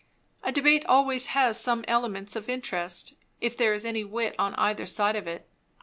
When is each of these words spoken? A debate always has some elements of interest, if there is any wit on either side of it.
A 0.41 0.51
debate 0.51 0.83
always 0.87 1.27
has 1.27 1.61
some 1.61 1.85
elements 1.87 2.35
of 2.35 2.49
interest, 2.49 3.13
if 3.39 3.55
there 3.55 3.71
is 3.75 3.85
any 3.85 4.03
wit 4.03 4.33
on 4.39 4.55
either 4.55 4.87
side 4.87 5.15
of 5.15 5.27
it. 5.27 5.45